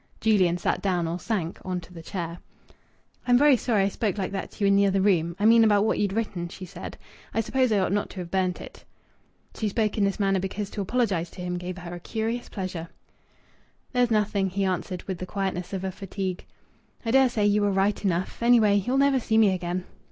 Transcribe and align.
Julian 0.19 0.57
sat 0.57 0.81
down, 0.81 1.07
or 1.07 1.19
sank, 1.19 1.59
on 1.63 1.79
to 1.81 1.93
the 1.93 2.01
chair. 2.01 2.39
"I'm 3.27 3.37
very 3.37 3.55
sorry 3.55 3.83
I 3.83 3.89
spoke 3.89 4.17
like 4.17 4.31
that 4.31 4.49
to 4.49 4.61
you 4.63 4.67
in 4.67 4.75
the 4.75 4.87
other 4.87 4.99
room 4.99 5.35
I 5.39 5.45
mean 5.45 5.63
about 5.63 5.85
what 5.85 5.99
you'd 5.99 6.13
written," 6.13 6.47
she 6.47 6.65
said. 6.65 6.97
"I 7.35 7.39
suppose 7.41 7.71
I 7.71 7.77
ought 7.77 7.91
not 7.91 8.09
to 8.09 8.19
have 8.21 8.31
burnt 8.31 8.59
it." 8.61 8.83
She 9.55 9.69
spoke 9.69 9.99
in 9.99 10.03
this 10.03 10.19
manner 10.19 10.39
because 10.39 10.71
to 10.71 10.81
apologize 10.81 11.29
to 11.29 11.41
him 11.41 11.53
gave 11.59 11.77
her 11.77 11.93
a 11.93 11.99
curious 11.99 12.49
pleasure. 12.49 12.89
"That's 13.91 14.09
nothing," 14.09 14.49
he 14.49 14.63
answered, 14.65 15.03
with 15.03 15.19
the 15.19 15.27
quietness 15.27 15.71
of 15.71 15.85
fatigue. 15.93 16.45
"I 17.05 17.11
dare 17.11 17.29
say 17.29 17.45
you 17.45 17.61
were 17.61 17.71
right 17.71 18.03
enough. 18.03 18.41
Anyhow, 18.41 18.69
ye'll 18.71 18.97
never 18.97 19.19
see 19.19 19.37
me 19.37 19.53
again." 19.53 19.83